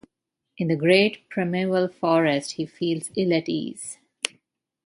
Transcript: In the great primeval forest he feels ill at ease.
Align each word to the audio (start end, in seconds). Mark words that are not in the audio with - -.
In 0.57 0.67
the 0.67 0.75
great 0.75 1.29
primeval 1.29 1.87
forest 1.87 2.53
he 2.53 2.65
feels 2.65 3.11
ill 3.15 3.31
at 3.35 3.47
ease. 3.47 3.99